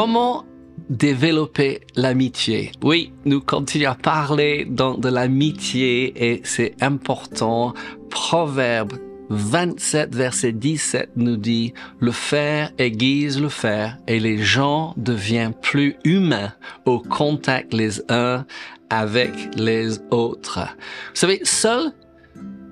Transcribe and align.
Comment 0.00 0.44
développer 0.90 1.80
l'amitié? 1.96 2.70
Oui, 2.84 3.12
nous 3.24 3.40
continuons 3.40 3.90
à 3.90 3.94
parler 3.96 4.64
de 4.64 5.08
l'amitié 5.08 6.12
et 6.30 6.40
c'est 6.44 6.80
important. 6.80 7.74
Proverbe 8.08 8.92
27, 9.30 10.14
verset 10.14 10.52
17 10.52 11.10
nous 11.16 11.36
dit, 11.36 11.74
le 11.98 12.12
fer 12.12 12.70
aiguise 12.78 13.40
le 13.40 13.48
fer 13.48 13.98
et 14.06 14.20
les 14.20 14.38
gens 14.38 14.94
deviennent 14.96 15.52
plus 15.52 15.96
humains 16.04 16.52
au 16.86 17.00
contact 17.00 17.74
les 17.74 18.00
uns 18.08 18.46
avec 18.90 19.32
les 19.56 19.98
autres. 20.12 20.60
Vous 21.08 21.14
savez, 21.14 21.40
seuls, 21.42 21.90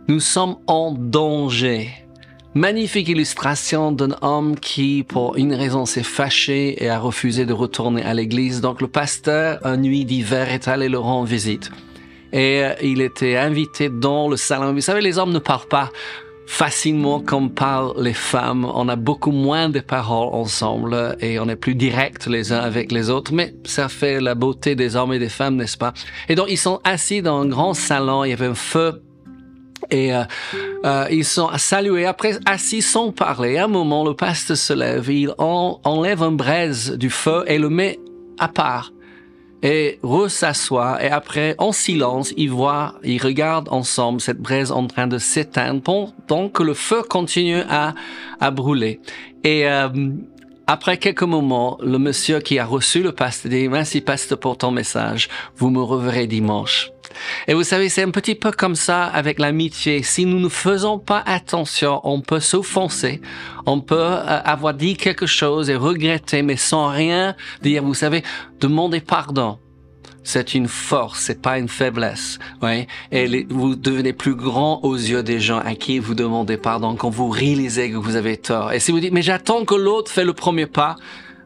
nous 0.06 0.20
sommes 0.20 0.58
en 0.68 0.92
danger. 0.92 2.05
Magnifique 2.56 3.10
illustration 3.10 3.92
d'un 3.92 4.16
homme 4.22 4.58
qui, 4.58 5.04
pour 5.06 5.36
une 5.36 5.52
raison, 5.52 5.84
s'est 5.84 6.02
fâché 6.02 6.82
et 6.82 6.88
a 6.88 6.98
refusé 6.98 7.44
de 7.44 7.52
retourner 7.52 8.02
à 8.02 8.14
l'église. 8.14 8.62
Donc 8.62 8.80
le 8.80 8.88
pasteur, 8.88 9.58
un 9.62 9.76
nuit 9.76 10.06
d'hiver, 10.06 10.50
est 10.50 10.66
allé 10.66 10.88
le 10.88 10.98
rendre 10.98 11.26
visite. 11.26 11.70
Et 12.32 12.64
euh, 12.64 12.72
il 12.82 13.02
était 13.02 13.36
invité 13.36 13.90
dans 13.90 14.30
le 14.30 14.38
salon. 14.38 14.72
Vous 14.72 14.80
savez, 14.80 15.02
les 15.02 15.18
hommes 15.18 15.34
ne 15.34 15.38
parlent 15.38 15.68
pas 15.68 15.90
facilement 16.46 17.20
comme 17.20 17.50
parlent 17.50 17.92
les 18.02 18.14
femmes. 18.14 18.64
On 18.64 18.88
a 18.88 18.96
beaucoup 18.96 19.32
moins 19.32 19.68
de 19.68 19.80
paroles 19.80 20.30
ensemble 20.32 21.18
et 21.20 21.38
on 21.38 21.50
est 21.50 21.56
plus 21.56 21.74
direct 21.74 22.26
les 22.26 22.54
uns 22.54 22.60
avec 22.60 22.90
les 22.90 23.10
autres, 23.10 23.34
mais 23.34 23.54
ça 23.64 23.90
fait 23.90 24.18
la 24.18 24.34
beauté 24.34 24.74
des 24.74 24.96
hommes 24.96 25.12
et 25.12 25.18
des 25.18 25.28
femmes, 25.28 25.56
n'est-ce 25.56 25.76
pas? 25.76 25.92
Et 26.30 26.34
donc, 26.34 26.46
ils 26.48 26.56
sont 26.56 26.80
assis 26.84 27.20
dans 27.20 27.38
un 27.38 27.46
grand 27.48 27.74
salon, 27.74 28.24
il 28.24 28.30
y 28.30 28.32
avait 28.32 28.46
un 28.46 28.54
feu 28.54 29.02
et 29.90 30.14
euh, 30.14 30.24
euh, 30.84 31.06
ils 31.10 31.24
sont 31.24 31.50
salués, 31.56 32.06
après 32.06 32.38
assis 32.46 32.82
sans 32.82 33.12
parler. 33.12 33.58
Un 33.58 33.68
moment, 33.68 34.04
le 34.04 34.14
pasteur 34.14 34.56
se 34.56 34.72
lève, 34.72 35.10
il 35.10 35.32
enlève 35.38 36.22
un 36.22 36.32
braise 36.32 36.92
du 36.92 37.10
feu 37.10 37.44
et 37.46 37.58
le 37.58 37.68
met 37.68 37.98
à 38.38 38.48
part 38.48 38.92
et 39.62 39.98
s'assoit 40.28 41.02
et 41.02 41.08
après, 41.08 41.54
en 41.58 41.72
silence, 41.72 42.32
ils 42.36 42.50
voient, 42.50 42.94
ils 43.02 43.20
regardent 43.20 43.68
ensemble 43.70 44.20
cette 44.20 44.40
braise 44.40 44.70
en 44.70 44.86
train 44.86 45.06
de 45.06 45.18
s'éteindre 45.18 45.82
pendant 46.26 46.48
que 46.48 46.62
le 46.62 46.74
feu 46.74 47.02
continue 47.02 47.62
à, 47.68 47.94
à 48.40 48.50
brûler. 48.50 49.00
Et 49.44 49.68
euh, 49.68 49.88
après 50.66 50.98
quelques 50.98 51.22
moments, 51.22 51.78
le 51.82 51.98
monsieur 51.98 52.40
qui 52.40 52.58
a 52.58 52.66
reçu 52.66 53.02
le 53.02 53.12
pasteur 53.12 53.50
dit, 53.50 53.68
merci 53.68 54.00
pasteur 54.00 54.38
pour 54.38 54.58
ton 54.58 54.70
message, 54.70 55.28
vous 55.56 55.70
me 55.70 55.82
reverrez 55.82 56.26
dimanche. 56.26 56.90
Et 57.48 57.54
vous 57.54 57.62
savez, 57.62 57.88
c'est 57.88 58.02
un 58.02 58.10
petit 58.10 58.34
peu 58.34 58.50
comme 58.50 58.74
ça 58.74 59.04
avec 59.04 59.38
l'amitié. 59.38 60.02
Si 60.02 60.26
nous 60.26 60.40
ne 60.40 60.48
faisons 60.48 60.98
pas 60.98 61.22
attention, 61.26 62.00
on 62.04 62.20
peut 62.20 62.40
s'offenser, 62.40 63.20
on 63.66 63.80
peut 63.80 63.96
euh, 63.98 64.40
avoir 64.44 64.74
dit 64.74 64.96
quelque 64.96 65.26
chose 65.26 65.70
et 65.70 65.76
regretter, 65.76 66.42
mais 66.42 66.56
sans 66.56 66.88
rien 66.88 67.36
dire. 67.62 67.82
Vous 67.84 67.94
savez, 67.94 68.22
demander 68.60 69.00
pardon. 69.00 69.58
C'est 70.24 70.54
une 70.54 70.66
force, 70.66 71.20
c'est 71.20 71.40
pas 71.40 71.56
une 71.56 71.68
faiblesse. 71.68 72.40
Oui. 72.60 72.88
Et 73.12 73.46
vous 73.48 73.76
devenez 73.76 74.12
plus 74.12 74.34
grand 74.34 74.80
aux 74.82 74.96
yeux 74.96 75.22
des 75.22 75.38
gens 75.38 75.60
à 75.60 75.76
qui 75.76 76.00
vous 76.00 76.16
demandez 76.16 76.56
pardon 76.56 76.96
quand 76.96 77.10
vous 77.10 77.28
réalisez 77.28 77.92
que 77.92 77.96
vous 77.96 78.16
avez 78.16 78.36
tort. 78.36 78.72
Et 78.72 78.80
si 78.80 78.90
vous 78.90 78.98
dites, 78.98 79.12
mais 79.12 79.22
j'attends 79.22 79.64
que 79.64 79.76
l'autre 79.76 80.10
fait 80.10 80.24
le 80.24 80.32
premier 80.32 80.66
pas, 80.66 80.96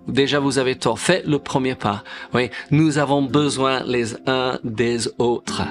déjà 0.08 0.40
vous 0.40 0.58
avez 0.58 0.76
tort. 0.76 0.98
Faites 0.98 1.26
le 1.26 1.38
premier 1.38 1.74
pas. 1.74 2.02
Oui, 2.34 2.50
nous 2.70 2.98
avons 2.98 3.22
besoin 3.22 3.82
les 3.84 4.14
uns 4.26 4.58
des 4.64 5.08
autres. 5.18 5.62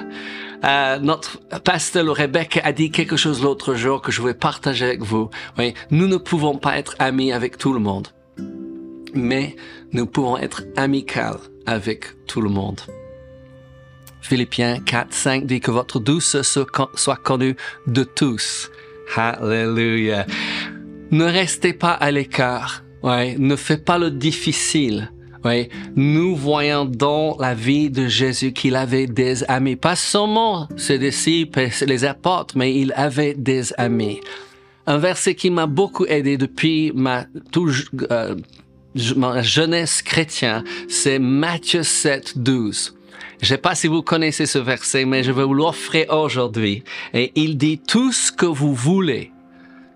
Euh, 0.64 0.98
notre 0.98 1.40
pasteur 1.60 2.04
Rebecca 2.14 2.60
a 2.62 2.72
dit 2.72 2.90
quelque 2.90 3.16
chose 3.16 3.42
l'autre 3.42 3.74
jour 3.74 4.02
que 4.02 4.12
je 4.12 4.22
vais 4.22 4.34
partager 4.34 4.84
avec 4.84 5.02
vous. 5.02 5.30
Oui, 5.58 5.74
nous 5.90 6.06
ne 6.06 6.16
pouvons 6.16 6.56
pas 6.58 6.78
être 6.78 6.94
amis 6.98 7.32
avec 7.32 7.56
tout 7.56 7.72
le 7.72 7.80
monde, 7.80 8.08
mais 9.14 9.56
nous 9.92 10.06
pouvons 10.06 10.36
être 10.36 10.64
amicales 10.76 11.38
avec 11.66 12.26
tout 12.26 12.40
le 12.40 12.50
monde. 12.50 12.80
Philippiens 14.20 14.80
4, 14.80 15.12
5 15.12 15.46
dit 15.46 15.60
que 15.60 15.70
votre 15.70 15.98
douce 15.98 16.36
soit 16.42 17.16
connue 17.16 17.56
de 17.86 18.04
tous. 18.04 18.70
Hallelujah. 19.16 20.26
Ne 21.10 21.24
restez 21.24 21.72
pas 21.72 21.92
à 21.92 22.10
l'écart 22.10 22.82
ne 23.02 23.56
fais 23.56 23.78
pas 23.78 23.98
le 23.98 24.10
difficile. 24.10 25.10
Ouais, 25.44 25.70
nous 25.96 26.36
voyons 26.36 26.84
dans 26.84 27.36
la 27.38 27.54
vie 27.54 27.88
de 27.88 28.08
Jésus 28.08 28.52
qu'il 28.52 28.76
avait 28.76 29.06
des 29.06 29.42
amis, 29.44 29.76
pas 29.76 29.96
seulement 29.96 30.68
ses 30.76 30.98
disciples 30.98 31.68
les 31.86 32.04
apôtres, 32.04 32.58
mais 32.58 32.74
il 32.74 32.92
avait 32.94 33.32
des 33.34 33.72
amis. 33.78 34.20
Un 34.86 34.98
verset 34.98 35.34
qui 35.34 35.50
m'a 35.50 35.66
beaucoup 35.66 36.04
aidé 36.06 36.36
depuis 36.36 36.92
ma, 36.94 37.24
euh, 38.10 38.34
ma 39.16 39.40
jeunesse 39.40 40.02
chrétienne, 40.02 40.64
c'est 40.88 41.18
Matthieu 41.18 41.84
7, 41.84 42.36
12. 42.36 42.94
Je 43.40 43.46
sais 43.46 43.58
pas 43.58 43.74
si 43.74 43.86
vous 43.86 44.02
connaissez 44.02 44.44
ce 44.44 44.58
verset, 44.58 45.06
mais 45.06 45.22
je 45.22 45.32
vais 45.32 45.44
vous 45.44 45.54
l'offrir 45.54 46.10
aujourd'hui. 46.10 46.84
Et 47.14 47.32
il 47.34 47.56
dit, 47.56 47.78
tout 47.78 48.12
ce 48.12 48.30
que 48.30 48.44
vous 48.44 48.74
voulez 48.74 49.32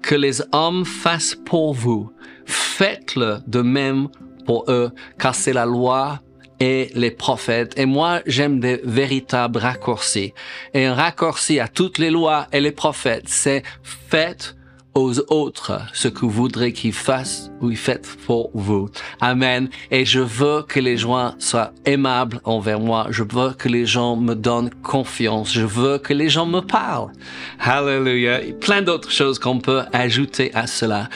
que 0.01 0.15
les 0.15 0.43
hommes 0.53 0.87
fassent 0.87 1.37
pour 1.45 1.75
vous, 1.75 2.11
faites-le 2.47 3.39
de 3.47 3.61
même 3.61 4.09
pour 4.45 4.65
eux, 4.69 4.91
car 5.19 5.35
c'est 5.35 5.53
la 5.53 5.67
loi 5.67 6.21
et 6.61 6.91
les 6.95 7.11
prophètes. 7.11 7.79
Et 7.79 7.87
moi, 7.87 8.21
j'aime 8.27 8.61
des 8.61 8.81
véritables 8.85 9.59
raccourcis. 9.59 10.33
Et 10.73 10.85
un 10.85 10.95
raccourci 10.95 11.61
à 11.61 11.69
toutes 11.69 11.99
les 11.99 12.11
lois 12.11 12.47
et 12.53 12.61
les 12.61 12.73
prophètes, 12.73 13.29
c'est 13.29 13.63
faites 13.83 14.57
aux 14.95 15.19
autres 15.33 15.83
ce 15.93 16.09
que 16.09 16.21
vous 16.21 16.31
voudrez 16.31 16.73
qu'ils 16.73 16.93
fassent 16.93 17.51
ou 17.61 17.71
ils 17.71 17.77
fassent 17.77 18.17
pour 18.27 18.51
vous. 18.55 18.89
Amen. 19.21 19.69
Et 19.91 20.05
je 20.05 20.21
veux 20.21 20.63
que 20.63 20.81
les 20.81 20.97
gens 20.97 21.35
soient 21.39 21.73
aimables 21.85 22.41
envers 22.45 22.81
moi. 22.81 23.09
Je 23.11 23.25
veux 23.25 23.53
que 23.53 23.69
les 23.69 23.87
gens 23.87 24.17
me 24.17 24.35
donnent 24.35 24.71
confiance. 24.83 25.53
Je 25.53 25.67
veux 25.67 25.99
que 25.99 26.15
les 26.15 26.29
gens 26.29 26.47
me 26.47 26.61
parlent. 26.61 27.11
Hallelujah. 27.59 28.41
Plein 28.61 28.83
d'autres 28.83 29.11
choses 29.11 29.39
qu'on 29.39 29.59
peut 29.59 29.83
ajouter 29.93 30.55
à 30.55 30.67
cela. 30.67 31.09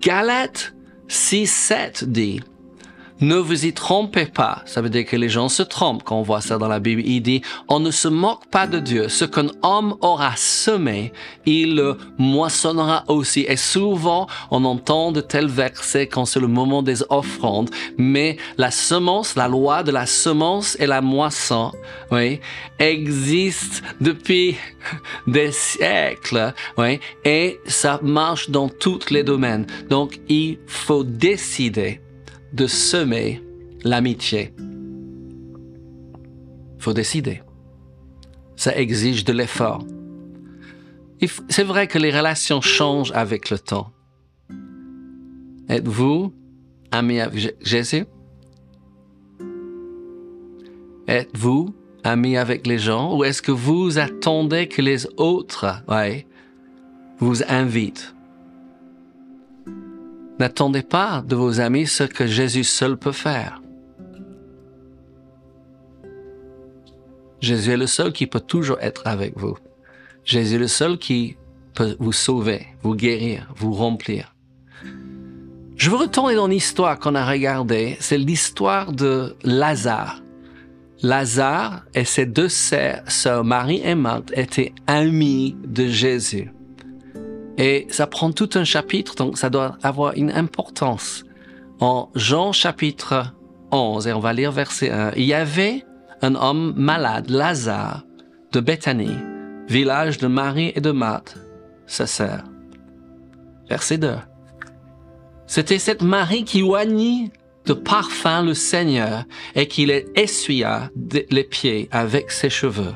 Galate 0.00 0.74
6, 1.08 1.46
7 1.46 2.04
dit, 2.04 2.40
ne 3.22 3.36
vous 3.36 3.66
y 3.66 3.72
trompez 3.72 4.26
pas. 4.26 4.62
Ça 4.66 4.82
veut 4.82 4.90
dire 4.90 5.06
que 5.06 5.16
les 5.16 5.28
gens 5.28 5.48
se 5.48 5.62
trompent 5.62 6.02
quand 6.02 6.18
on 6.18 6.22
voit 6.22 6.40
ça 6.40 6.58
dans 6.58 6.68
la 6.68 6.80
Bible. 6.80 7.02
Il 7.04 7.20
dit, 7.20 7.40
on 7.68 7.78
ne 7.78 7.92
se 7.92 8.08
moque 8.08 8.46
pas 8.50 8.66
de 8.66 8.80
Dieu. 8.80 9.08
Ce 9.08 9.24
qu'un 9.24 9.46
homme 9.62 9.96
aura 10.00 10.32
semé, 10.36 11.12
il 11.46 11.76
le 11.76 11.96
moissonnera 12.18 13.04
aussi. 13.06 13.46
Et 13.48 13.56
souvent, 13.56 14.26
on 14.50 14.64
entend 14.64 15.12
de 15.12 15.20
tels 15.20 15.46
versets 15.46 16.08
quand 16.08 16.24
c'est 16.24 16.40
le 16.40 16.48
moment 16.48 16.82
des 16.82 17.02
offrandes. 17.10 17.70
Mais 17.96 18.36
la 18.58 18.72
semence, 18.72 19.36
la 19.36 19.46
loi 19.46 19.84
de 19.84 19.92
la 19.92 20.06
semence 20.06 20.76
et 20.80 20.86
la 20.86 21.00
moisson, 21.00 21.70
oui, 22.10 22.40
existe 22.80 23.84
depuis 24.00 24.56
des 25.28 25.52
siècles, 25.52 26.52
oui, 26.76 26.98
et 27.24 27.60
ça 27.66 28.00
marche 28.02 28.50
dans 28.50 28.68
tous 28.68 29.10
les 29.10 29.22
domaines. 29.22 29.66
Donc, 29.88 30.18
il 30.28 30.58
faut 30.66 31.04
décider 31.04 32.00
de 32.52 32.66
semer 32.66 33.42
l'amitié. 33.84 34.54
Faut 36.78 36.92
décider. 36.92 37.42
Ça 38.56 38.76
exige 38.76 39.24
de 39.24 39.32
l'effort. 39.32 39.84
C'est 41.48 41.62
vrai 41.62 41.86
que 41.86 41.98
les 41.98 42.10
relations 42.10 42.60
changent 42.60 43.12
avec 43.14 43.50
le 43.50 43.58
temps. 43.58 43.90
Êtes-vous 45.68 46.32
ami 46.90 47.20
avec 47.20 47.56
Jésus? 47.62 48.04
Êtes-vous 51.06 51.74
ami 52.04 52.36
avec 52.36 52.66
les 52.66 52.78
gens 52.78 53.16
ou 53.16 53.24
est-ce 53.24 53.42
que 53.42 53.52
vous 53.52 53.98
attendez 53.98 54.68
que 54.68 54.82
les 54.82 55.06
autres 55.16 55.82
vous 57.18 57.42
invitent? 57.48 58.14
N'attendez 60.42 60.82
pas 60.82 61.22
de 61.24 61.36
vos 61.36 61.60
amis 61.60 61.86
ce 61.86 62.02
que 62.02 62.26
Jésus 62.26 62.64
seul 62.64 62.96
peut 62.96 63.12
faire. 63.12 63.62
Jésus 67.40 67.70
est 67.70 67.76
le 67.76 67.86
seul 67.86 68.12
qui 68.12 68.26
peut 68.26 68.40
toujours 68.40 68.78
être 68.80 69.06
avec 69.06 69.38
vous. 69.38 69.56
Jésus 70.24 70.56
est 70.56 70.58
le 70.58 70.66
seul 70.66 70.98
qui 70.98 71.36
peut 71.74 71.94
vous 72.00 72.10
sauver, 72.10 72.66
vous 72.82 72.96
guérir, 72.96 73.52
vous 73.54 73.72
remplir. 73.72 74.34
Je 75.76 75.88
veux 75.88 75.96
retourner 75.96 76.34
dans 76.34 76.48
l'histoire 76.48 76.98
qu'on 76.98 77.14
a 77.14 77.24
regardée. 77.24 77.96
C'est 78.00 78.18
l'histoire 78.18 78.90
de 78.90 79.36
Lazare. 79.44 80.22
Lazare 81.04 81.84
et 81.94 82.04
ses 82.04 82.26
deux 82.26 82.48
sœurs, 82.48 83.44
Marie 83.44 83.82
et 83.84 83.94
Marthe, 83.94 84.32
étaient 84.36 84.72
amis 84.88 85.54
de 85.64 85.86
Jésus. 85.86 86.50
Et 87.58 87.86
ça 87.90 88.06
prend 88.06 88.32
tout 88.32 88.50
un 88.54 88.64
chapitre, 88.64 89.14
donc 89.14 89.38
ça 89.38 89.50
doit 89.50 89.76
avoir 89.82 90.14
une 90.14 90.30
importance. 90.30 91.24
En 91.80 92.10
Jean 92.14 92.52
chapitre 92.52 93.34
11, 93.70 94.06
et 94.06 94.12
on 94.12 94.20
va 94.20 94.32
lire 94.32 94.52
verset 94.52 94.90
1, 94.90 95.12
il 95.16 95.24
y 95.24 95.34
avait 95.34 95.84
un 96.22 96.34
homme 96.34 96.72
malade, 96.76 97.30
Lazare, 97.30 98.04
de 98.52 98.60
Bethanie, 98.60 99.16
village 99.68 100.18
de 100.18 100.26
Marie 100.28 100.72
et 100.74 100.80
de 100.80 100.90
Marthe, 100.90 101.36
sa 101.86 102.06
sœur. 102.06 102.44
Verset 103.68 103.98
2. 103.98 104.14
C'était 105.46 105.78
cette 105.78 106.02
Marie 106.02 106.44
qui 106.44 106.62
oignit 106.62 107.32
de 107.66 107.72
parfum 107.74 108.42
le 108.42 108.54
Seigneur 108.54 109.24
et 109.54 109.66
qu'il 109.66 109.90
essuya 110.14 110.90
les 111.30 111.44
pieds 111.44 111.88
avec 111.90 112.30
ses 112.30 112.50
cheveux. 112.50 112.94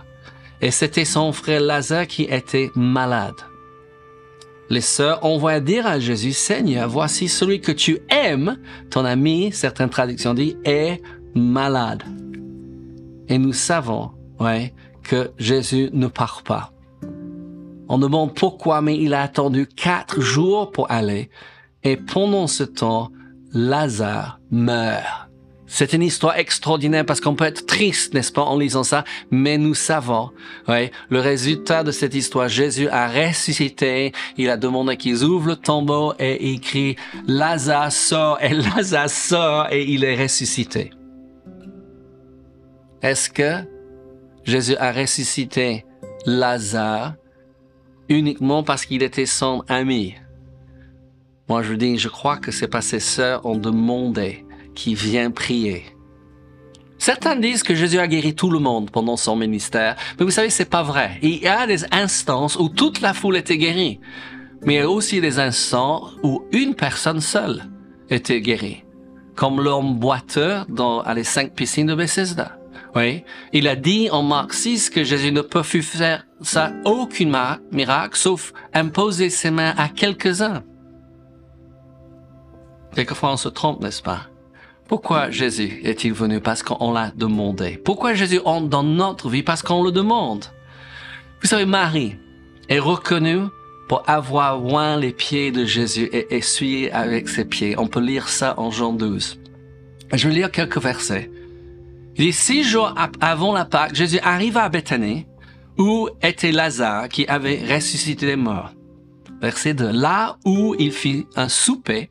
Et 0.60 0.70
c'était 0.70 1.04
son 1.04 1.32
frère 1.32 1.60
Lazare 1.60 2.06
qui 2.06 2.22
était 2.22 2.70
malade. 2.74 3.34
Les 4.68 4.80
sœurs 4.80 5.24
envoient 5.24 5.60
dire 5.60 5.86
à 5.86 6.00
Jésus, 6.00 6.32
Seigneur, 6.32 6.88
voici 6.88 7.28
celui 7.28 7.60
que 7.60 7.72
tu 7.72 8.00
aimes, 8.08 8.58
ton 8.90 9.04
ami, 9.04 9.52
certaines 9.52 9.90
traductions 9.90 10.34
disent, 10.34 10.56
est 10.64 11.00
malade. 11.34 12.02
Et 13.28 13.38
nous 13.38 13.52
savons, 13.52 14.10
ouais, 14.40 14.74
que 15.02 15.30
Jésus 15.38 15.90
ne 15.92 16.08
part 16.08 16.42
pas. 16.42 16.72
On 17.88 17.98
demande 17.98 18.34
pourquoi, 18.34 18.80
mais 18.80 18.96
il 18.96 19.14
a 19.14 19.22
attendu 19.22 19.66
quatre 19.66 20.20
jours 20.20 20.72
pour 20.72 20.90
aller. 20.90 21.30
Et 21.84 21.96
pendant 21.96 22.48
ce 22.48 22.64
temps, 22.64 23.10
Lazare 23.52 24.40
meurt. 24.50 25.25
C'est 25.68 25.92
une 25.92 26.02
histoire 26.02 26.38
extraordinaire 26.38 27.04
parce 27.04 27.20
qu'on 27.20 27.34
peut 27.34 27.44
être 27.44 27.66
triste, 27.66 28.14
n'est-ce 28.14 28.30
pas, 28.30 28.42
en 28.42 28.56
lisant 28.56 28.84
ça, 28.84 29.04
mais 29.30 29.58
nous 29.58 29.74
savons, 29.74 30.30
ouais, 30.68 30.92
le 31.10 31.18
résultat 31.20 31.82
de 31.82 31.90
cette 31.90 32.14
histoire. 32.14 32.48
Jésus 32.48 32.88
a 32.88 33.08
ressuscité, 33.08 34.12
il 34.36 34.48
a 34.48 34.56
demandé 34.56 34.96
qu'ils 34.96 35.24
ouvrent 35.24 35.48
le 35.48 35.56
tombeau 35.56 36.14
et 36.20 36.52
il 36.52 36.60
crie 36.60 36.96
Lazare 37.26 37.90
sort 37.90 38.38
et 38.40 38.54
Lazare 38.54 39.10
sort 39.10 39.66
et 39.72 39.84
il 39.84 40.04
est 40.04 40.22
ressuscité. 40.22 40.90
Est-ce 43.02 43.28
que 43.28 43.64
Jésus 44.44 44.76
a 44.76 44.92
ressuscité 44.92 45.84
Lazare 46.26 47.14
uniquement 48.08 48.62
parce 48.62 48.86
qu'il 48.86 49.02
était 49.02 49.26
son 49.26 49.64
ami? 49.66 50.14
Moi, 51.48 51.62
je 51.62 51.74
dis, 51.74 51.98
je 51.98 52.08
crois 52.08 52.36
que 52.36 52.52
c'est 52.52 52.68
parce 52.68 52.86
que 52.86 52.98
ses 52.98 53.00
sœurs 53.00 53.44
ont 53.44 53.56
demandé 53.56 54.45
qui 54.76 54.94
vient 54.94 55.32
prier. 55.32 55.84
Certains 56.98 57.36
disent 57.36 57.62
que 57.62 57.74
Jésus 57.74 57.98
a 57.98 58.06
guéri 58.06 58.34
tout 58.34 58.50
le 58.50 58.58
monde 58.58 58.90
pendant 58.90 59.16
son 59.16 59.36
ministère, 59.36 59.96
mais 60.18 60.24
vous 60.24 60.30
savez, 60.30 60.50
c'est 60.50 60.70
pas 60.70 60.82
vrai. 60.82 61.18
Il 61.22 61.42
y 61.42 61.48
a 61.48 61.66
des 61.66 61.84
instances 61.92 62.56
où 62.56 62.68
toute 62.68 63.00
la 63.00 63.12
foule 63.12 63.36
était 63.36 63.58
guérie, 63.58 64.00
mais 64.64 64.74
il 64.74 64.78
y 64.78 64.80
a 64.80 64.88
aussi 64.88 65.20
des 65.20 65.38
instants 65.38 66.10
où 66.22 66.44
une 66.52 66.74
personne 66.74 67.20
seule 67.20 67.64
était 68.08 68.40
guérie, 68.40 68.84
comme 69.34 69.60
l'homme 69.60 69.98
boiteux 69.98 70.58
dans 70.68 71.02
les 71.12 71.24
cinq 71.24 71.54
piscines 71.54 71.88
de 71.88 71.94
Bethesda. 71.94 72.58
Oui, 72.94 73.24
il 73.52 73.68
a 73.68 73.76
dit 73.76 74.08
en 74.10 74.22
Marc 74.22 74.54
6 74.54 74.88
que 74.88 75.04
Jésus 75.04 75.30
ne 75.30 75.42
peut 75.42 75.62
faire 75.62 76.26
ça 76.40 76.72
aucun 76.86 77.58
miracle 77.70 78.16
sauf 78.16 78.54
imposer 78.72 79.28
ses 79.28 79.50
mains 79.50 79.74
à 79.76 79.88
quelques-uns. 79.88 80.62
Quelquefois 82.94 83.32
on 83.32 83.36
se 83.36 83.50
trompe, 83.50 83.82
n'est-ce 83.82 84.02
pas? 84.02 84.22
Pourquoi 84.88 85.30
Jésus 85.30 85.80
est-il 85.84 86.12
venu? 86.12 86.40
Parce 86.40 86.62
qu'on 86.62 86.92
l'a 86.92 87.10
demandé. 87.14 87.76
Pourquoi 87.76 88.14
Jésus 88.14 88.40
entre 88.44 88.68
dans 88.68 88.82
notre 88.82 89.28
vie? 89.28 89.42
Parce 89.42 89.62
qu'on 89.62 89.82
le 89.82 89.90
demande. 89.90 90.44
Vous 91.42 91.48
savez, 91.48 91.66
Marie 91.66 92.16
est 92.68 92.78
reconnue 92.78 93.46
pour 93.88 94.02
avoir 94.08 94.64
oint 94.64 94.96
les 94.96 95.12
pieds 95.12 95.50
de 95.50 95.64
Jésus 95.64 96.08
et 96.12 96.34
essuyé 96.34 96.92
avec 96.92 97.28
ses 97.28 97.44
pieds. 97.44 97.78
On 97.78 97.86
peut 97.86 98.00
lire 98.00 98.28
ça 98.28 98.54
en 98.58 98.70
Jean 98.70 98.92
12. 98.92 99.38
Je 100.12 100.28
vais 100.28 100.34
lire 100.34 100.50
quelques 100.50 100.80
versets. 100.80 101.30
Il 102.16 102.26
dit, 102.26 102.32
six 102.32 102.64
jours 102.64 102.94
avant 103.20 103.52
la 103.52 103.64
Pâque, 103.64 103.94
Jésus 103.94 104.18
arriva 104.22 104.64
à 104.64 104.68
Bethanie, 104.68 105.26
où 105.78 106.08
était 106.22 106.52
Lazare 106.52 107.08
qui 107.08 107.26
avait 107.26 107.60
ressuscité 107.74 108.26
les 108.26 108.36
morts. 108.36 108.72
Verset 109.40 109.74
2. 109.74 109.90
Là 109.90 110.38
où 110.44 110.74
il 110.78 110.92
fit 110.92 111.26
un 111.36 111.48
souper, 111.48 112.10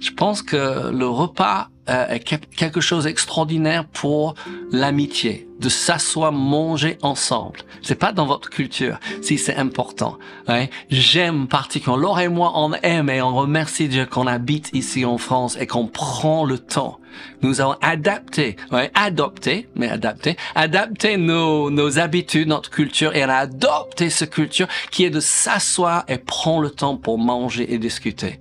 je 0.00 0.10
pense 0.10 0.42
que 0.42 0.90
le 0.90 1.06
repas 1.06 1.68
euh, 1.88 2.18
quelque 2.56 2.80
chose 2.80 3.04
d'extraordinaire 3.04 3.84
pour 3.84 4.36
l'amitié, 4.70 5.48
de 5.58 5.68
s'asseoir 5.68 6.30
manger 6.30 6.96
ensemble. 7.02 7.60
C'est 7.82 7.96
pas 7.96 8.12
dans 8.12 8.24
votre 8.24 8.50
culture, 8.50 9.00
si 9.20 9.36
c'est 9.36 9.56
important. 9.56 10.16
Hein? 10.46 10.66
J'aime 10.90 11.48
particulièrement. 11.48 12.00
Laure 12.00 12.20
et 12.20 12.28
moi, 12.28 12.52
on 12.54 12.72
aime 12.84 13.10
et 13.10 13.20
on 13.20 13.34
remercie 13.34 13.88
Dieu 13.88 14.06
qu'on 14.06 14.28
habite 14.28 14.70
ici 14.72 15.04
en 15.04 15.18
France 15.18 15.56
et 15.58 15.66
qu'on 15.66 15.88
prend 15.88 16.44
le 16.44 16.60
temps. 16.60 17.00
Nous 17.42 17.60
avons 17.60 17.74
adapté, 17.80 18.54
ouais, 18.70 18.92
adopté, 18.94 19.68
mais 19.74 19.88
adapté, 19.88 20.36
adapté 20.54 21.16
nos, 21.16 21.68
nos 21.70 21.98
habitudes, 21.98 22.46
notre 22.46 22.70
culture 22.70 23.14
et 23.16 23.24
on 23.24 23.28
a 23.28 23.34
adopté 23.34 24.08
cette 24.08 24.30
culture 24.30 24.68
qui 24.92 25.04
est 25.04 25.10
de 25.10 25.20
s'asseoir 25.20 26.04
et 26.06 26.18
prendre 26.18 26.62
le 26.62 26.70
temps 26.70 26.96
pour 26.96 27.18
manger 27.18 27.74
et 27.74 27.78
discuter. 27.78 28.38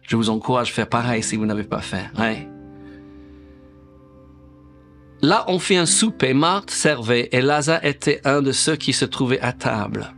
Je 0.00 0.16
vous 0.16 0.30
encourage 0.30 0.70
à 0.70 0.72
faire 0.72 0.88
pareil 0.88 1.22
si 1.22 1.36
vous 1.36 1.44
n'avez 1.44 1.64
pas 1.64 1.82
fait. 1.82 2.06
Hein? 2.16 2.36
Là, 5.20 5.44
on 5.48 5.58
fit 5.58 5.76
un 5.76 5.86
souper, 5.86 6.32
Marthe 6.32 6.70
servait, 6.70 7.28
et 7.32 7.40
Lazare 7.40 7.84
était 7.84 8.20
un 8.24 8.40
de 8.40 8.52
ceux 8.52 8.76
qui 8.76 8.92
se 8.92 9.04
trouvaient 9.04 9.40
à 9.40 9.52
table. 9.52 10.12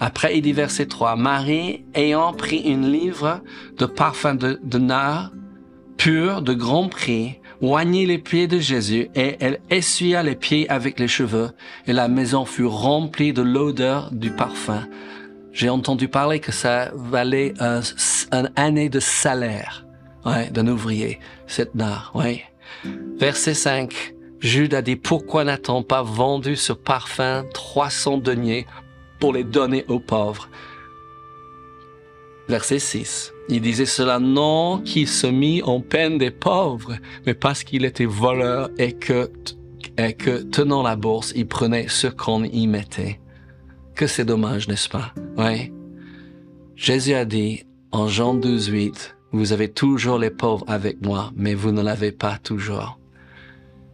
Après, 0.00 0.36
il 0.36 0.42
dit 0.42 0.52
verset 0.52 0.86
3, 0.86 1.16
Marie, 1.16 1.84
ayant 1.94 2.32
pris 2.32 2.58
une 2.58 2.90
livre 2.90 3.42
de 3.78 3.84
parfum 3.84 4.34
de, 4.34 4.78
nard, 4.78 5.30
pur, 5.98 6.40
de 6.40 6.54
grand 6.54 6.88
prix, 6.88 7.38
oignit 7.60 8.06
les 8.06 8.18
pieds 8.18 8.46
de 8.46 8.58
Jésus, 8.58 9.08
et 9.14 9.36
elle 9.40 9.60
essuya 9.68 10.22
les 10.22 10.36
pieds 10.36 10.68
avec 10.70 10.98
les 10.98 11.08
cheveux, 11.08 11.50
et 11.86 11.92
la 11.92 12.08
maison 12.08 12.46
fut 12.46 12.64
remplie 12.64 13.34
de 13.34 13.42
l'odeur 13.42 14.10
du 14.10 14.30
parfum. 14.30 14.86
J'ai 15.52 15.68
entendu 15.68 16.08
parler 16.08 16.40
que 16.40 16.50
ça 16.50 16.90
valait 16.94 17.52
un, 17.60 17.82
année 18.56 18.88
de 18.88 19.00
salaire 19.00 19.86
ouais, 20.24 20.50
d'un 20.50 20.66
ouvrier, 20.66 21.20
cette 21.46 21.74
nard. 21.74 22.10
Ouais. 22.14 22.42
Verset 23.18 23.54
5. 23.54 24.13
Jude 24.44 24.74
a 24.74 24.82
dit, 24.82 24.96
pourquoi 24.96 25.42
n'a-t-on 25.44 25.82
pas 25.82 26.02
vendu 26.02 26.54
ce 26.54 26.74
parfum 26.74 27.46
300 27.54 28.18
deniers 28.18 28.66
pour 29.18 29.32
les 29.32 29.42
donner 29.42 29.86
aux 29.88 30.00
pauvres? 30.00 30.50
Verset 32.46 32.78
6. 32.78 33.32
Il 33.48 33.62
disait 33.62 33.86
cela 33.86 34.18
non 34.18 34.82
qu'il 34.84 35.08
se 35.08 35.26
mit 35.26 35.62
en 35.62 35.80
peine 35.80 36.18
des 36.18 36.30
pauvres, 36.30 36.92
mais 37.24 37.32
parce 37.32 37.64
qu'il 37.64 37.86
était 37.86 38.04
voleur 38.04 38.68
et 38.76 38.92
que, 38.92 39.32
et 39.96 40.12
que 40.12 40.42
tenant 40.42 40.82
la 40.82 40.96
bourse, 40.96 41.32
il 41.34 41.46
prenait 41.46 41.88
ce 41.88 42.06
qu'on 42.06 42.44
y 42.44 42.66
mettait. 42.66 43.20
Que 43.94 44.06
c'est 44.06 44.26
dommage, 44.26 44.68
n'est-ce 44.68 44.90
pas? 44.90 45.14
Oui. 45.38 45.72
Jésus 46.76 47.14
a 47.14 47.24
dit 47.24 47.64
en 47.92 48.08
Jean 48.08 48.34
12, 48.34 48.66
8, 48.66 49.16
vous 49.32 49.54
avez 49.54 49.70
toujours 49.70 50.18
les 50.18 50.30
pauvres 50.30 50.66
avec 50.68 51.00
moi, 51.00 51.32
mais 51.34 51.54
vous 51.54 51.72
ne 51.72 51.80
l'avez 51.80 52.12
pas 52.12 52.36
toujours. 52.36 52.98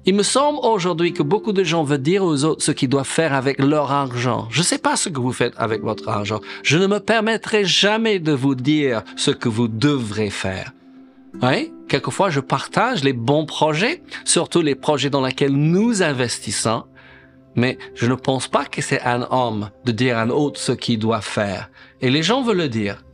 Il 0.06 0.14
me 0.14 0.22
semble 0.22 0.58
aujourd'hui 0.62 1.12
que 1.12 1.22
beaucoup 1.22 1.52
de 1.52 1.62
gens 1.62 1.84
veulent 1.84 1.98
dire 1.98 2.24
aux 2.24 2.44
autres 2.44 2.64
ce 2.64 2.72
qu'ils 2.72 2.88
doivent 2.88 3.06
faire 3.06 3.34
avec 3.34 3.58
leur 3.58 3.92
argent. 3.92 4.48
Je 4.50 4.60
ne 4.60 4.64
sais 4.64 4.78
pas 4.78 4.96
ce 4.96 5.10
que 5.10 5.20
vous 5.20 5.32
faites 5.32 5.52
avec 5.58 5.82
votre 5.82 6.08
argent. 6.08 6.40
Je 6.62 6.78
ne 6.78 6.86
me 6.86 7.00
permettrai 7.00 7.66
jamais 7.66 8.18
de 8.18 8.32
vous 8.32 8.54
dire 8.54 9.02
ce 9.16 9.30
que 9.30 9.50
vous 9.50 9.68
devrez 9.68 10.30
faire. 10.30 10.72
Oui, 11.42 11.72
quelquefois 11.86 12.30
je 12.30 12.40
partage 12.40 13.04
les 13.04 13.12
bons 13.12 13.44
projets, 13.44 14.02
surtout 14.24 14.62
les 14.62 14.74
projets 14.74 15.10
dans 15.10 15.24
lesquels 15.24 15.52
nous 15.52 16.02
investissons, 16.02 16.84
mais 17.54 17.78
je 17.94 18.06
ne 18.06 18.14
pense 18.14 18.48
pas 18.48 18.64
que 18.64 18.80
c'est 18.80 19.02
un 19.02 19.26
homme 19.30 19.70
de 19.84 19.92
dire 19.92 20.16
à 20.16 20.22
un 20.22 20.30
autre 20.30 20.58
ce 20.58 20.72
qu'il 20.72 20.98
doit 20.98 21.20
faire. 21.20 21.70
Et 22.00 22.10
les 22.10 22.22
gens 22.22 22.42
veulent 22.42 22.56
le 22.56 22.68
dire. 22.68 23.04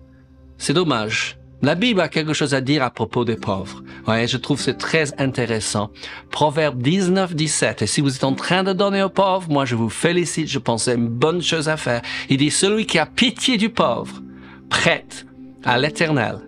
C'est 0.57 0.73
dommage. 0.73 1.36
La 1.63 1.75
Bible 1.75 2.01
a 2.03 2.09
quelque 2.09 2.35
chose 2.35 2.53
à 2.53 2.61
dire 2.61 2.83
à 2.83 2.91
propos 2.91 3.25
des 3.25 3.37
pauvres. 3.37 3.83
Ouais, 4.07 4.29
je 4.29 4.37
trouve 4.37 4.61
c'est 4.61 4.77
très 4.77 5.19
intéressant. 5.21 5.91
Proverbe 6.31 6.83
19, 6.83 7.35
17. 7.35 7.83
Et 7.83 7.87
si 7.87 8.03
vous 8.03 8.15
êtes 8.15 8.25
en 8.25 8.35
train 8.35 8.63
de 8.63 8.75
donner 8.75 9.03
aux 9.03 9.09
pauvres, 9.09 9.51
moi 9.51 9.65
je 9.65 9.75
vous 9.75 9.89
félicite, 9.89 10.49
je 10.49 10.59
pense 10.59 10.85
que 10.85 10.91
c'est 10.91 10.99
une 10.99 11.09
bonne 11.09 11.41
chose 11.41 11.69
à 11.69 11.79
faire. 11.79 12.03
Il 12.29 12.37
dit, 12.37 12.51
celui 12.51 12.85
qui 12.85 12.99
a 12.99 13.07
pitié 13.07 13.57
du 13.57 13.71
pauvre, 13.71 14.23
prête 14.69 15.27
à 15.65 15.79
l'éternel, 15.79 16.41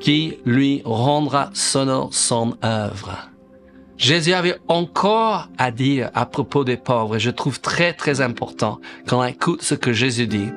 qui 0.00 0.38
lui 0.44 0.82
rendra 0.84 1.50
son, 1.54 2.10
son 2.10 2.56
œuvre. 2.64 3.30
Jésus 3.96 4.34
avait 4.34 4.58
encore 4.68 5.48
à 5.56 5.70
dire 5.70 6.10
à 6.14 6.26
propos 6.26 6.64
des 6.64 6.76
pauvres 6.76 7.16
et 7.16 7.20
je 7.20 7.30
trouve 7.30 7.60
très 7.60 7.94
très 7.94 8.20
important 8.20 8.78
quand 9.06 9.20
on 9.20 9.24
écoute 9.24 9.62
ce 9.62 9.74
que 9.74 9.92
Jésus 9.92 10.26
dit. 10.26 10.50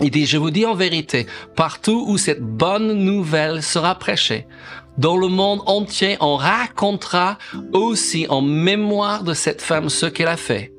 Il 0.00 0.10
dit, 0.10 0.26
je 0.26 0.38
vous 0.38 0.50
dis 0.50 0.64
en 0.64 0.74
vérité, 0.74 1.26
partout 1.56 2.04
où 2.08 2.16
cette 2.16 2.42
bonne 2.42 2.92
nouvelle 2.92 3.62
sera 3.62 3.94
prêchée, 3.94 4.46
dans 4.98 5.16
le 5.16 5.28
monde 5.28 5.62
entier, 5.66 6.16
on 6.20 6.36
racontera 6.36 7.38
aussi 7.72 8.26
en 8.28 8.42
mémoire 8.42 9.24
de 9.24 9.34
cette 9.34 9.62
femme 9.62 9.88
ce 9.88 10.06
qu'elle 10.06 10.28
a 10.28 10.36
fait. 10.36 10.72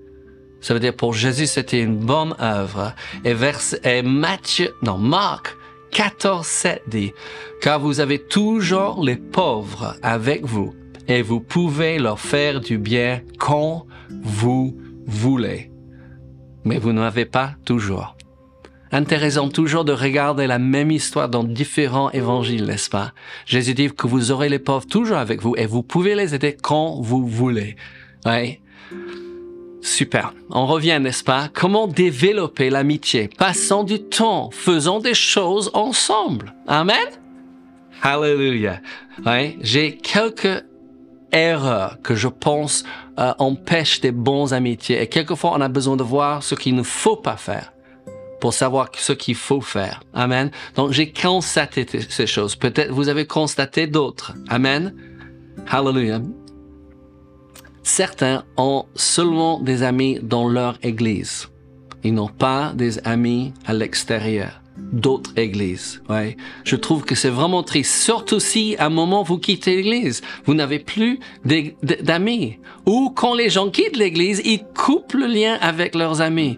Ça 0.60 0.74
veut 0.74 0.80
dire 0.80 0.96
pour 0.96 1.13
Jésus, 1.13 1.48
c'était 1.48 1.82
une 1.82 1.98
bonne 1.98 2.36
œuvre. 2.40 2.94
Et, 3.25 3.34
vers, 3.34 3.60
et 3.84 4.04
Matthieu, 4.04 4.75
non, 4.84 4.98
Marc 4.98 5.56
14, 5.92 6.46
7 6.46 6.84
dit, 6.88 7.13
car 7.62 7.80
vous 7.80 8.00
avez 8.00 8.20
toujours 8.20 9.04
les 9.04 9.18
pauvres 9.18 9.96
avec 10.01 10.46
vous 10.46 10.74
et 11.08 11.22
vous 11.22 11.42
pouvez 11.42 11.98
leur 11.98 12.20
faire 12.20 12.62
du 12.62 12.78
bien 12.78 13.22
quand 13.40 13.86
vous 14.24 14.78
voulez. 15.06 15.72
Mais 16.63 16.78
vous 16.78 16.94
n'avez 16.94 17.25
pas 17.25 17.56
toujours. 17.66 18.16
Intéressant 18.92 19.50
toujours 19.50 19.86
de 19.86 19.94
regarder 19.94 20.48
la 20.48 20.60
même 20.60 20.92
histoire 20.92 21.30
dans 21.30 21.44
différents 21.44 22.12
évangiles, 22.12 22.66
n'est-ce 22.66 22.90
pas? 22.90 23.14
Jésus 23.46 23.74
dit 23.74 23.90
que 23.90 24.08
vous 24.08 24.32
aurez 24.32 24.50
les 24.50 24.60
pauvres 24.60 24.88
toujours 24.88 25.18
avec 25.18 25.42
vous 25.42 25.56
et 25.58 25.66
vous 25.66 25.84
pouvez 25.84 26.16
les 26.16 26.36
aider 26.36 26.58
quand 26.62 27.00
vous 27.02 27.26
voulez. 27.26 27.76
Ouais. 28.26 28.62
Super. 29.82 30.34
On 30.50 30.68
revient, 30.68 31.00
n'est-ce 31.02 31.24
pas? 31.24 31.50
Comment 31.54 31.88
développer 31.88 32.70
l'amitié? 32.70 33.30
Passant 33.38 33.84
du 33.84 34.00
temps, 34.00 34.52
faisant 34.52 35.00
des 35.00 35.16
choses 35.16 35.72
ensemble. 35.74 36.54
Amen? 36.68 36.98
Hallelujah. 38.04 38.80
Ouais. 39.26 39.58
J'ai 39.62 39.98
quelques 39.98 40.64
erreurs 41.32 41.98
que 42.04 42.14
je 42.14 42.28
pense 42.28 42.84
euh, 43.18 43.34
empêchent 43.40 44.02
des 44.02 44.12
bons 44.12 44.54
amitiés. 44.54 45.02
Et 45.02 45.08
quelquefois, 45.08 45.54
on 45.56 45.62
a 45.62 45.70
besoin 45.70 45.96
de 45.96 46.04
voir 46.04 46.44
ce 46.44 46.56
qu'il 46.56 46.76
ne 46.76 46.84
faut 46.84 47.16
pas 47.16 47.38
faire 47.38 47.72
pour 48.42 48.54
savoir 48.54 48.90
ce 48.98 49.14
qu'il 49.14 49.36
faut 49.36 49.62
faire. 49.62 50.04
Amen. 50.14 50.52
Donc, 50.76 50.92
j'ai 50.92 51.14
constaté 51.14 51.86
ces 52.10 52.28
choses. 52.28 52.58
Peut-être 52.58 52.92
vous 52.92 53.08
avez 53.08 53.26
constaté 53.26 53.88
d'autres. 53.88 54.34
Amen. 54.50 54.94
Hallelujah. 55.70 56.22
Certains 57.84 58.44
ont 58.58 58.86
seulement 58.96 59.60
des 59.60 59.84
amis 59.84 60.20
dans 60.22 60.50
leur 60.50 60.78
église. 60.84 61.48
Ils 62.04 62.14
n'ont 62.14 62.28
pas 62.28 62.74
des 62.76 63.00
amis 63.08 63.54
à 63.66 63.74
l'extérieur 63.74 64.62
d'autres 64.92 65.32
églises. 65.38 66.02
Ouais. 66.10 66.36
Je 66.64 66.76
trouve 66.76 67.04
que 67.04 67.16
c'est 67.16 67.30
vraiment 67.30 67.64
triste. 67.64 67.94
Surtout 68.04 68.40
si 68.40 68.76
à 68.78 68.88
un 68.88 68.90
moment 68.90 69.24
vous 69.24 69.38
quittez 69.38 69.76
l'église, 69.76 70.22
vous 70.46 70.54
n'avez 70.54 70.80
plus 70.80 71.20
d'amis. 71.46 72.58
Ou 72.86 73.12
quand 73.16 73.36
les 73.36 73.50
gens 73.50 73.70
quittent 73.70 73.98
l'église, 73.98 74.42
ils 74.44 74.64
coupent 74.76 75.14
le 75.14 75.28
lien 75.28 75.58
avec 75.62 75.96
leurs 75.96 76.22
amis. 76.22 76.58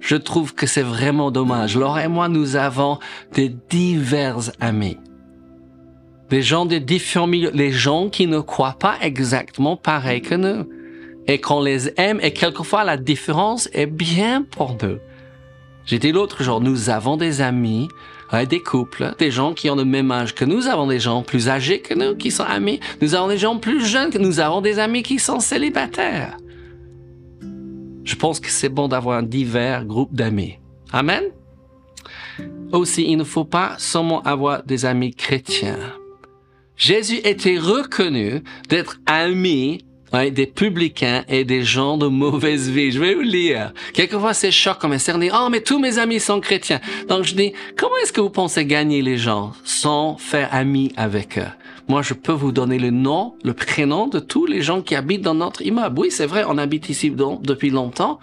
Je 0.00 0.16
trouve 0.16 0.54
que 0.54 0.66
c'est 0.66 0.82
vraiment 0.82 1.30
dommage. 1.30 1.76
Laure 1.76 1.98
et 1.98 2.08
moi, 2.08 2.28
nous 2.28 2.56
avons 2.56 2.98
des 3.32 3.54
divers 3.68 4.50
amis. 4.58 4.98
Des 6.30 6.42
gens 6.42 6.64
de 6.64 6.78
différents 6.78 7.26
milieux, 7.26 7.50
les 7.52 7.70
gens 7.70 8.08
qui 8.08 8.26
ne 8.26 8.40
croient 8.40 8.78
pas 8.78 8.96
exactement 9.02 9.76
pareil 9.76 10.22
que 10.22 10.34
nous. 10.34 10.66
Et 11.26 11.40
qu'on 11.40 11.60
les 11.62 11.92
aime, 12.00 12.18
et 12.22 12.32
quelquefois 12.32 12.82
la 12.82 12.96
différence 12.96 13.68
est 13.72 13.86
bien 13.86 14.42
pour 14.42 14.76
nous. 14.82 14.96
J'ai 15.84 15.98
dit 15.98 16.12
l'autre 16.12 16.42
jour, 16.42 16.60
nous 16.60 16.90
avons 16.90 17.16
des 17.16 17.40
amis, 17.40 17.88
des 18.48 18.60
couples, 18.60 19.14
des 19.18 19.30
gens 19.30 19.54
qui 19.54 19.70
ont 19.70 19.76
le 19.76 19.84
même 19.84 20.10
âge 20.10 20.34
que 20.34 20.44
nous, 20.44 20.66
avons 20.66 20.86
des 20.86 21.00
gens 21.00 21.22
plus 21.22 21.48
âgés 21.48 21.80
que 21.80 21.94
nous 21.94 22.16
qui 22.16 22.30
sont 22.30 22.44
amis, 22.44 22.80
nous 23.00 23.14
avons 23.14 23.28
des 23.28 23.38
gens 23.38 23.56
plus 23.56 23.84
jeunes 23.84 24.10
que 24.10 24.18
nous, 24.18 24.28
nous 24.28 24.40
avons 24.40 24.60
des 24.60 24.78
amis 24.78 25.02
qui 25.02 25.18
sont 25.18 25.40
célibataires. 25.40 26.36
Je 28.10 28.16
pense 28.16 28.40
que 28.40 28.50
c'est 28.50 28.68
bon 28.68 28.88
d'avoir 28.88 29.18
un 29.18 29.22
divers 29.22 29.84
groupe 29.84 30.12
d'amis. 30.12 30.58
Amen? 30.92 31.22
Aussi, 32.72 33.04
il 33.08 33.16
ne 33.16 33.22
faut 33.22 33.44
pas 33.44 33.76
seulement 33.78 34.20
avoir 34.22 34.64
des 34.64 34.84
amis 34.84 35.14
chrétiens. 35.14 35.78
Jésus 36.76 37.20
était 37.22 37.56
reconnu 37.56 38.42
d'être 38.68 38.96
ami 39.06 39.84
des 40.32 40.46
publicains 40.46 41.22
et 41.28 41.44
des 41.44 41.62
gens 41.62 41.98
de 41.98 42.08
mauvaise 42.08 42.68
vie. 42.68 42.90
Je 42.90 42.98
vais 42.98 43.14
vous 43.14 43.20
lire. 43.20 43.72
Quelquefois, 43.94 44.34
c'est 44.34 44.50
choquant, 44.50 44.88
mais 44.88 44.98
c'est 44.98 45.16
dit, 45.16 45.30
oh, 45.32 45.46
mais 45.48 45.60
tous 45.60 45.78
mes 45.78 45.98
amis 45.98 46.18
sont 46.18 46.40
chrétiens. 46.40 46.80
Donc, 47.08 47.22
je 47.22 47.36
dis, 47.36 47.52
comment 47.76 47.94
est-ce 48.02 48.12
que 48.12 48.20
vous 48.20 48.30
pensez 48.30 48.64
gagner 48.64 49.02
les 49.02 49.18
gens 49.18 49.52
sans 49.62 50.16
faire 50.16 50.48
ami 50.52 50.92
avec 50.96 51.38
eux? 51.38 51.46
Moi, 51.90 52.02
je 52.02 52.14
peux 52.14 52.30
vous 52.30 52.52
donner 52.52 52.78
le 52.78 52.90
nom, 52.90 53.34
le 53.42 53.52
prénom 53.52 54.06
de 54.06 54.20
tous 54.20 54.46
les 54.46 54.62
gens 54.62 54.80
qui 54.80 54.94
habitent 54.94 55.22
dans 55.22 55.34
notre 55.34 55.60
immeuble. 55.60 55.98
Oui, 55.98 56.12
c'est 56.12 56.24
vrai, 56.24 56.44
on 56.46 56.56
habite 56.56 56.88
ici 56.88 57.10
depuis 57.10 57.70
longtemps, 57.70 58.20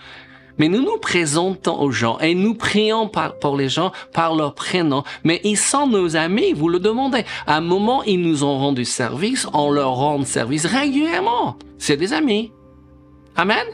mais 0.57 0.69
nous 0.69 0.81
nous 0.81 0.97
présentons 1.01 1.77
aux 1.81 1.91
gens 1.91 2.17
et 2.19 2.33
nous 2.33 2.53
prions 2.53 3.11
pour 3.41 3.57
les 3.57 3.67
gens 3.67 3.91
par 4.13 4.35
leur 4.35 4.55
prénom. 4.55 5.03
Mais 5.25 5.41
ils 5.43 5.57
sont 5.57 5.85
nos 5.85 6.15
amis, 6.15 6.53
vous 6.53 6.69
le 6.69 6.79
demandez. 6.79 7.25
À 7.45 7.57
un 7.57 7.61
moment, 7.61 8.03
ils 8.03 8.21
nous 8.21 8.45
ont 8.45 8.57
rendu 8.57 8.85
service, 8.85 9.45
on 9.51 9.69
leur 9.69 9.95
rend 9.95 10.23
service 10.23 10.65
régulièrement. 10.65 11.57
C'est 11.77 11.97
des 11.97 12.13
amis. 12.13 12.53
Amen. 13.35 13.65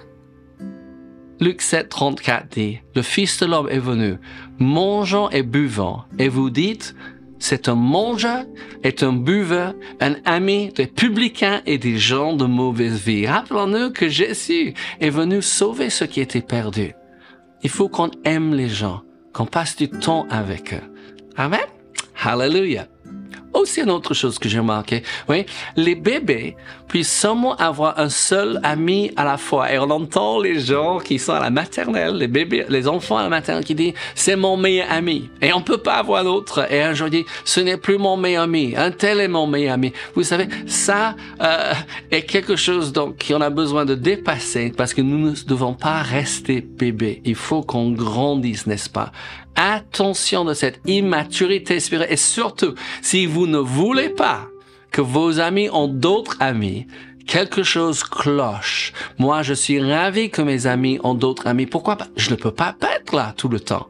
Luc 1.40 1.62
7, 1.62 1.90
34 1.90 2.48
dit, 2.50 2.80
le 2.96 3.04
Fils 3.04 3.42
de 3.42 3.46
l'homme 3.46 3.70
est 3.70 3.78
venu, 3.78 4.16
mangeant 4.58 5.30
et 5.30 5.44
buvant, 5.44 6.06
et 6.18 6.30
vous 6.30 6.50
dites, 6.50 6.96
c'est 7.44 7.68
un 7.68 7.76
mangeur, 7.76 8.46
est 8.84 9.04
un 9.04 9.12
buveur, 9.12 9.74
un 10.00 10.16
ami 10.24 10.70
des 10.70 10.88
publicains 10.88 11.62
et 11.66 11.78
des 11.78 11.98
gens 11.98 12.38
de 12.38 12.46
mauvaise 12.46 13.02
vie. 13.04 13.28
Rappelons-nous 13.28 13.92
que 13.92 14.08
Jésus 14.08 14.74
est 15.02 15.10
venu 15.10 15.42
sauver 15.42 15.90
ceux 15.90 16.06
qui 16.06 16.22
étaient 16.22 16.40
perdus. 16.40 16.94
Il 17.62 17.70
faut 17.70 17.90
qu'on 17.90 18.12
aime 18.24 18.54
les 18.54 18.70
gens, 18.70 19.02
qu'on 19.34 19.46
passe 19.46 19.76
du 19.76 19.90
temps 19.90 20.26
avec 20.30 20.74
eux. 20.74 20.88
Amen. 21.36 21.60
Hallelujah. 22.24 22.88
Aussi 23.54 23.82
une 23.82 23.92
autre 23.92 24.14
chose 24.14 24.40
que 24.40 24.50
j'ai 24.50 24.60
remarqué, 24.60 25.04
oui, 25.30 25.46
les 25.76 25.96
bébés 25.96 26.56
puissent 26.88 27.12
seulement 27.12 27.56
avoir 27.56 28.00
un 28.00 28.10
seul 28.10 28.60
ami 28.64 29.12
à 29.16 29.24
la 29.24 29.38
fois. 29.38 29.72
Et 29.72 29.80
on 29.80 29.90
entend 29.90 30.40
les 30.40 30.60
gens 30.60 31.00
qui 31.00 31.20
sont 31.20 31.34
à 31.34 31.40
la 31.40 31.50
maternelle, 31.50 32.16
les 32.18 32.28
bébés, 32.28 32.66
les 32.70 32.88
enfants 32.88 33.18
à 33.18 33.24
la 33.24 33.30
maternelle 33.30 33.64
qui 33.64 33.76
disent 33.76 33.94
c'est 34.16 34.36
mon 34.36 34.58
meilleur 34.58 34.92
ami. 34.92 35.30
Et 35.42 35.54
on 35.54 35.62
peut 35.62 35.78
pas 35.78 35.96
avoir 35.96 36.24
l'autre. 36.24 36.72
Et 36.72 36.82
un 36.82 36.94
jour 36.94 37.10
dit 37.10 37.26
ce 37.46 37.60
n'est 37.60 37.78
plus 37.78 37.98
mon 37.98 38.18
meilleur 38.18 38.44
ami. 38.44 38.74
Un 38.76 38.92
tel 38.92 39.20
est 39.20 39.28
mon 39.28 39.48
meilleur 39.48 39.74
ami. 39.74 39.94
Vous 40.16 40.24
savez, 40.24 40.48
ça 40.68 41.16
euh, 41.42 41.74
est 42.12 42.24
quelque 42.24 42.56
chose 42.56 42.92
donc 42.92 43.26
qu'on 43.28 43.42
a 43.42 43.50
besoin 43.50 43.86
de 43.86 43.96
dépasser 43.96 44.72
parce 44.76 44.94
que 44.94 45.02
nous 45.02 45.18
ne 45.18 45.36
devons 45.48 45.74
pas 45.74 46.02
rester 46.02 46.62
bébés. 46.62 47.22
Il 47.26 47.36
faut 47.36 47.62
qu'on 47.62 47.92
grandisse, 47.92 48.68
n'est-ce 48.68 48.90
pas? 48.90 49.12
Attention 49.56 50.46
de 50.46 50.54
cette 50.54 50.80
immaturité 50.86 51.80
spirituelle 51.80 52.14
et 52.14 52.18
surtout 52.18 52.76
si 53.02 53.26
vous 53.26 53.48
ne 53.48 53.58
voulez 53.58 54.10
pas 54.10 54.48
que 54.92 55.02
vos 55.02 55.40
amis 55.40 55.70
ont 55.72 55.88
d'autres 55.88 56.38
amis, 56.40 56.88
quelque 57.26 57.64
chose 57.64 58.04
cloche. 58.04 58.94
Moi, 59.18 59.42
je 59.42 59.54
suis 59.54 59.80
ravi 59.82 60.30
que 60.30 60.42
mes 60.42 60.68
amis 60.68 61.00
ont 61.04 61.16
d'autres 61.16 61.48
amis. 61.48 61.66
Pourquoi 61.66 61.98
pas? 61.98 62.08
Je 62.16 62.30
ne 62.30 62.36
peux 62.36 62.52
pas 62.52 62.76
être 62.96 63.16
là 63.16 63.34
tout 63.36 63.50
le 63.50 63.60
temps. 63.60 63.88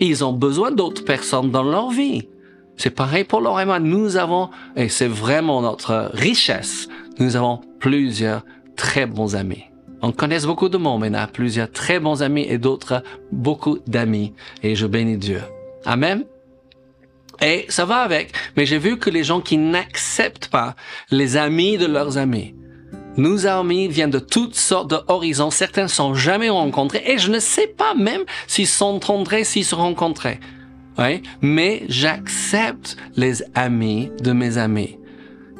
Ils 0.00 0.24
ont 0.24 0.32
besoin 0.32 0.70
d'autres 0.70 1.04
personnes 1.04 1.50
dans 1.50 1.62
leur 1.62 1.90
vie. 1.90 2.28
C'est 2.76 2.90
pareil 2.90 3.24
pour 3.24 3.40
Laure 3.40 3.60
et 3.60 3.66
moi. 3.66 3.78
Nous 3.78 4.16
avons, 4.16 4.50
et 4.74 4.88
c'est 4.88 5.06
vraiment 5.06 5.60
notre 5.60 6.10
richesse, 6.14 6.88
nous 7.18 7.36
avons 7.36 7.60
plusieurs 7.78 8.42
très 8.76 9.06
bons 9.06 9.36
amis. 9.36 9.69
On 10.02 10.12
connaît 10.12 10.40
beaucoup 10.40 10.68
de 10.68 10.78
monde, 10.78 11.02
mais 11.02 11.10
on 11.10 11.14
a 11.14 11.26
plusieurs 11.26 11.70
très 11.70 12.00
bons 12.00 12.22
amis 12.22 12.46
et 12.48 12.58
d'autres 12.58 13.02
beaucoup 13.32 13.78
d'amis. 13.86 14.32
Et 14.62 14.74
je 14.74 14.86
bénis 14.86 15.18
Dieu. 15.18 15.42
Amen. 15.84 16.24
Et 17.42 17.66
ça 17.68 17.84
va 17.84 17.96
avec. 17.96 18.32
Mais 18.56 18.66
j'ai 18.66 18.78
vu 18.78 18.98
que 18.98 19.10
les 19.10 19.24
gens 19.24 19.40
qui 19.40 19.56
n'acceptent 19.56 20.48
pas 20.48 20.74
les 21.10 21.36
amis 21.36 21.78
de 21.78 21.86
leurs 21.86 22.18
amis, 22.18 22.54
nos 23.16 23.46
amis 23.46 23.88
viennent 23.88 24.10
de 24.10 24.18
toutes 24.18 24.54
sortes 24.54 24.90
d'horizons. 24.90 25.50
Certains 25.50 25.88
sont 25.88 26.14
jamais 26.14 26.50
rencontrés 26.50 27.02
et 27.06 27.18
je 27.18 27.30
ne 27.30 27.38
sais 27.38 27.66
pas 27.66 27.94
même 27.94 28.22
s'ils 28.46 28.66
s'entendraient 28.66 29.44
s'ils 29.44 29.64
se 29.64 29.74
rencontraient. 29.74 30.40
Oui, 30.98 31.22
mais 31.40 31.84
j'accepte 31.88 32.96
les 33.16 33.42
amis 33.54 34.10
de 34.22 34.32
mes 34.32 34.58
amis. 34.58 34.98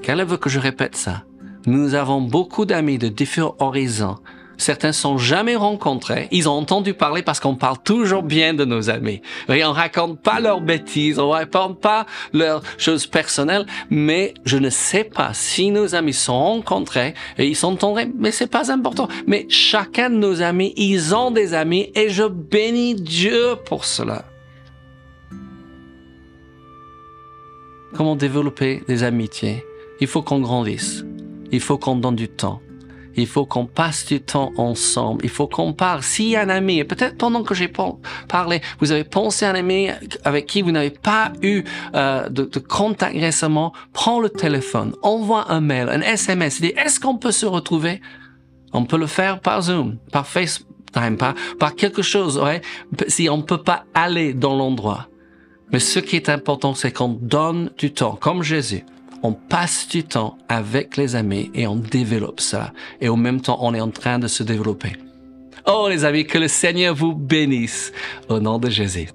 Qu'elle 0.02 0.24
veut 0.24 0.36
que 0.36 0.50
je 0.50 0.58
répète 0.58 0.96
ça? 0.96 1.24
Nous 1.66 1.94
avons 1.94 2.20
beaucoup 2.22 2.64
d'amis 2.64 2.98
de 2.98 3.08
différents 3.08 3.56
horizons. 3.58 4.16
Certains 4.56 4.92
sont 4.92 5.16
jamais 5.16 5.56
rencontrés. 5.56 6.28
Ils 6.30 6.46
ont 6.46 6.52
entendu 6.52 6.92
parler 6.92 7.22
parce 7.22 7.40
qu'on 7.40 7.54
parle 7.54 7.78
toujours 7.82 8.22
bien 8.22 8.52
de 8.52 8.66
nos 8.66 8.90
amis. 8.90 9.22
Et 9.48 9.64
on 9.64 9.72
raconte 9.72 10.20
pas 10.20 10.38
leurs 10.38 10.60
bêtises, 10.60 11.18
on 11.18 11.30
raconte 11.30 11.80
pas 11.80 12.04
leurs 12.34 12.62
choses 12.76 13.06
personnelles, 13.06 13.64
mais 13.88 14.34
je 14.44 14.58
ne 14.58 14.68
sais 14.68 15.04
pas 15.04 15.32
si 15.32 15.70
nos 15.70 15.94
amis 15.94 16.12
sont 16.12 16.38
rencontrés 16.38 17.14
et 17.38 17.48
ils 17.48 17.64
entendus, 17.64 18.12
mais 18.18 18.32
c'est 18.32 18.50
pas 18.50 18.70
important. 18.70 19.08
Mais 19.26 19.46
chacun 19.48 20.10
de 20.10 20.16
nos 20.16 20.42
amis, 20.42 20.74
ils 20.76 21.14
ont 21.14 21.30
des 21.30 21.54
amis 21.54 21.90
et 21.94 22.10
je 22.10 22.24
bénis 22.24 22.96
Dieu 22.96 23.56
pour 23.64 23.86
cela. 23.86 24.26
Comment 27.94 28.14
développer 28.14 28.82
des 28.88 29.04
amitiés? 29.04 29.64
Il 30.00 30.06
faut 30.06 30.22
qu'on 30.22 30.40
grandisse. 30.40 31.04
Il 31.52 31.60
faut 31.60 31.78
qu'on 31.78 31.96
donne 31.96 32.16
du 32.16 32.28
temps. 32.28 32.60
Il 33.16 33.26
faut 33.26 33.44
qu'on 33.44 33.66
passe 33.66 34.06
du 34.06 34.20
temps 34.20 34.52
ensemble. 34.56 35.24
Il 35.24 35.30
faut 35.30 35.46
qu'on 35.46 35.72
parle. 35.72 36.00
A 36.00 36.40
un 36.40 36.48
ami, 36.48 36.82
peut-être 36.84 37.18
pendant 37.18 37.42
que 37.42 37.54
j'ai 37.54 37.70
parlé, 38.28 38.60
vous 38.78 38.92
avez 38.92 39.04
pensé 39.04 39.44
à 39.44 39.50
un 39.50 39.54
ami 39.54 39.88
avec 40.24 40.46
qui 40.46 40.62
vous 40.62 40.70
n'avez 40.70 40.90
pas 40.90 41.32
eu 41.42 41.64
euh, 41.94 42.28
de, 42.28 42.44
de, 42.44 42.58
contact 42.58 43.14
récemment, 43.14 43.72
prends 43.92 44.20
le 44.20 44.28
téléphone, 44.28 44.94
envoie 45.02 45.50
un 45.50 45.60
mail, 45.60 45.88
un 45.88 46.00
SMS, 46.00 46.60
dis 46.60 46.72
est-ce 46.76 47.00
qu'on 47.00 47.16
peut 47.16 47.32
se 47.32 47.46
retrouver? 47.46 48.00
On 48.72 48.84
peut 48.84 48.98
le 48.98 49.06
faire 49.06 49.40
par 49.40 49.62
Zoom, 49.62 49.96
par 50.12 50.26
FaceTime, 50.26 51.16
par, 51.18 51.34
par 51.58 51.74
quelque 51.74 52.02
chose, 52.02 52.38
ouais, 52.38 52.60
si 53.08 53.28
on 53.28 53.38
ne 53.38 53.42
peut 53.42 53.62
pas 53.62 53.84
aller 53.94 54.34
dans 54.34 54.56
l'endroit. 54.56 55.08
Mais 55.72 55.80
ce 55.80 55.98
qui 55.98 56.16
est 56.16 56.28
important, 56.28 56.74
c'est 56.74 56.92
qu'on 56.92 57.08
donne 57.08 57.70
du 57.78 57.92
temps, 57.92 58.16
comme 58.20 58.42
Jésus 58.42 58.84
on 59.22 59.32
passe 59.32 59.88
du 59.88 60.04
temps 60.04 60.38
avec 60.48 60.96
les 60.96 61.16
amis 61.16 61.50
et 61.54 61.66
on 61.66 61.76
développe 61.76 62.40
ça. 62.40 62.72
Et 63.00 63.08
au 63.08 63.16
même 63.16 63.40
temps, 63.40 63.58
on 63.60 63.74
est 63.74 63.80
en 63.80 63.90
train 63.90 64.18
de 64.18 64.26
se 64.26 64.42
développer. 64.42 64.92
Oh 65.66 65.86
les 65.88 66.04
amis, 66.04 66.26
que 66.26 66.38
le 66.38 66.48
Seigneur 66.48 66.94
vous 66.94 67.14
bénisse 67.14 67.92
au 68.28 68.40
nom 68.40 68.58
de 68.58 68.70
Jésus. 68.70 69.08